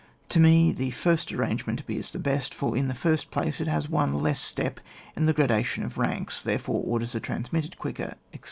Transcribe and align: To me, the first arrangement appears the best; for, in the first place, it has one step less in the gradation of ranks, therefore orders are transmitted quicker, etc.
To 0.29 0.39
me, 0.39 0.71
the 0.71 0.89
first 0.89 1.31
arrangement 1.31 1.79
appears 1.79 2.09
the 2.09 2.17
best; 2.17 2.55
for, 2.55 2.75
in 2.75 2.87
the 2.87 2.95
first 2.95 3.29
place, 3.29 3.61
it 3.61 3.67
has 3.67 3.87
one 3.87 4.13
step 4.33 4.77
less 4.79 4.83
in 5.15 5.27
the 5.27 5.31
gradation 5.31 5.83
of 5.83 5.99
ranks, 5.99 6.41
therefore 6.41 6.81
orders 6.83 7.13
are 7.13 7.19
transmitted 7.19 7.77
quicker, 7.77 8.15
etc. 8.33 8.39